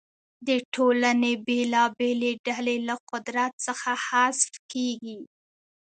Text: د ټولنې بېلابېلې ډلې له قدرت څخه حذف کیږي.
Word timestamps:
د 0.47 0.49
ټولنې 0.73 1.31
بېلابېلې 1.45 2.31
ډلې 2.45 2.77
له 2.87 2.95
قدرت 3.11 3.51
څخه 3.65 3.89
حذف 4.05 4.51
کیږي. 4.71 5.19